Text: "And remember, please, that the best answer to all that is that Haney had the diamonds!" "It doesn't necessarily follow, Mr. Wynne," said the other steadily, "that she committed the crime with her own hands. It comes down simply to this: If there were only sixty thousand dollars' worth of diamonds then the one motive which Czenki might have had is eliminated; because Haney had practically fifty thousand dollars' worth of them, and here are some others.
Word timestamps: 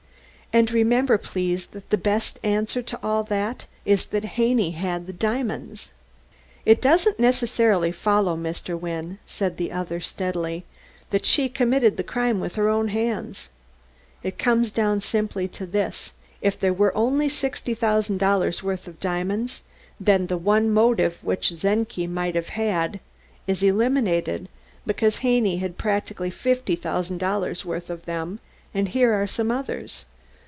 "And 0.53 0.69
remember, 0.69 1.17
please, 1.17 1.67
that 1.67 1.91
the 1.91 1.97
best 1.97 2.37
answer 2.43 2.81
to 2.81 2.99
all 3.01 3.23
that 3.23 3.67
is 3.85 4.07
that 4.07 4.25
Haney 4.35 4.71
had 4.71 5.07
the 5.07 5.13
diamonds!" 5.13 5.91
"It 6.65 6.81
doesn't 6.81 7.17
necessarily 7.21 7.93
follow, 7.93 8.35
Mr. 8.35 8.77
Wynne," 8.77 9.19
said 9.25 9.55
the 9.55 9.71
other 9.71 10.01
steadily, 10.01 10.65
"that 11.11 11.25
she 11.25 11.47
committed 11.47 11.95
the 11.95 12.03
crime 12.03 12.41
with 12.41 12.55
her 12.55 12.67
own 12.67 12.89
hands. 12.89 13.47
It 14.23 14.37
comes 14.37 14.71
down 14.71 14.99
simply 14.99 15.47
to 15.47 15.65
this: 15.65 16.15
If 16.41 16.59
there 16.59 16.73
were 16.73 16.93
only 16.97 17.29
sixty 17.29 17.73
thousand 17.73 18.17
dollars' 18.17 18.61
worth 18.61 18.89
of 18.89 18.99
diamonds 18.99 19.63
then 20.01 20.27
the 20.27 20.37
one 20.37 20.69
motive 20.69 21.17
which 21.21 21.49
Czenki 21.57 22.07
might 22.07 22.35
have 22.35 22.49
had 22.49 22.99
is 23.47 23.63
eliminated; 23.63 24.49
because 24.85 25.19
Haney 25.23 25.59
had 25.59 25.77
practically 25.77 26.29
fifty 26.29 26.75
thousand 26.75 27.19
dollars' 27.19 27.63
worth 27.63 27.89
of 27.89 28.03
them, 28.03 28.41
and 28.73 28.89
here 28.89 29.13
are 29.13 29.25
some 29.27 29.49
others. 29.49 30.03